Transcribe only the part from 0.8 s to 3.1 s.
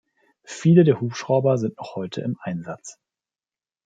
der Hubschrauber sind noch heute im Einsatz.